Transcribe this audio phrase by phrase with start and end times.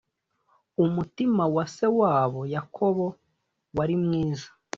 [0.85, 3.05] umutima wa se wabo yakobo
[3.77, 4.47] warimwiza